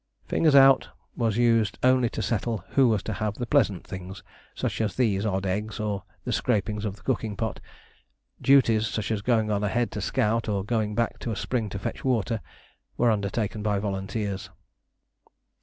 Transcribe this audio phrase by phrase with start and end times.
[0.25, 4.23] "Fingers out" was used only to settle who was to have the pleasant things,
[4.55, 7.59] such as these odd eggs, or the scrapings of the cooking pot;
[8.41, 11.77] duties such as going on ahead to scout or going back to a spring to
[11.77, 12.41] fetch water
[12.97, 14.49] were undertaken by volunteers.